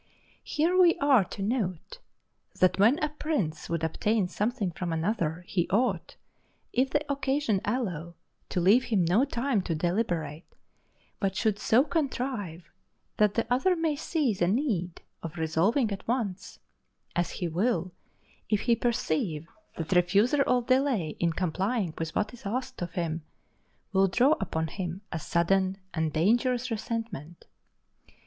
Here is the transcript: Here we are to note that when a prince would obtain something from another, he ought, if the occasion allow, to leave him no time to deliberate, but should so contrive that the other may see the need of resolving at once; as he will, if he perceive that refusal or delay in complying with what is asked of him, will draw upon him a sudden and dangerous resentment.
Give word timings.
Here 0.43 0.75
we 0.81 0.95
are 0.97 1.23
to 1.25 1.43
note 1.43 1.99
that 2.59 2.79
when 2.79 2.97
a 3.03 3.09
prince 3.09 3.69
would 3.69 3.83
obtain 3.83 4.27
something 4.27 4.71
from 4.71 4.91
another, 4.91 5.43
he 5.45 5.69
ought, 5.69 6.15
if 6.73 6.89
the 6.89 7.05
occasion 7.07 7.61
allow, 7.65 8.15
to 8.49 8.59
leave 8.59 8.85
him 8.85 9.05
no 9.05 9.25
time 9.25 9.61
to 9.61 9.75
deliberate, 9.75 10.45
but 11.19 11.35
should 11.35 11.59
so 11.59 11.83
contrive 11.83 12.63
that 13.17 13.35
the 13.35 13.45
other 13.53 13.75
may 13.75 13.95
see 13.95 14.33
the 14.33 14.47
need 14.47 15.03
of 15.21 15.37
resolving 15.37 15.91
at 15.91 16.07
once; 16.07 16.57
as 17.15 17.29
he 17.33 17.47
will, 17.47 17.91
if 18.49 18.61
he 18.61 18.75
perceive 18.75 19.47
that 19.77 19.91
refusal 19.91 20.41
or 20.47 20.63
delay 20.63 21.09
in 21.19 21.31
complying 21.31 21.93
with 21.99 22.15
what 22.15 22.33
is 22.33 22.41
asked 22.47 22.81
of 22.81 22.93
him, 22.93 23.23
will 23.93 24.07
draw 24.07 24.31
upon 24.41 24.65
him 24.65 25.01
a 25.11 25.19
sudden 25.19 25.77
and 25.93 26.11
dangerous 26.11 26.71
resentment. 26.71 27.45